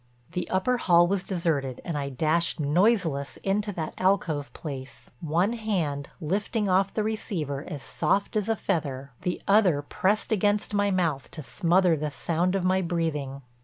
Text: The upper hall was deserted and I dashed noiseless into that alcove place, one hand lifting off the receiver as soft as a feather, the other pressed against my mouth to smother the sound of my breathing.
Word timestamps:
The 0.31 0.49
upper 0.49 0.77
hall 0.79 1.05
was 1.05 1.23
deserted 1.23 1.79
and 1.85 1.95
I 1.95 2.09
dashed 2.09 2.59
noiseless 2.59 3.37
into 3.43 3.71
that 3.73 3.93
alcove 3.99 4.51
place, 4.51 5.11
one 5.19 5.53
hand 5.53 6.09
lifting 6.19 6.67
off 6.67 6.91
the 6.91 7.03
receiver 7.03 7.63
as 7.67 7.83
soft 7.83 8.35
as 8.35 8.49
a 8.49 8.55
feather, 8.55 9.11
the 9.21 9.39
other 9.47 9.83
pressed 9.83 10.31
against 10.31 10.73
my 10.73 10.89
mouth 10.89 11.29
to 11.29 11.43
smother 11.43 11.95
the 11.95 12.09
sound 12.09 12.55
of 12.55 12.63
my 12.63 12.81
breathing. 12.81 13.43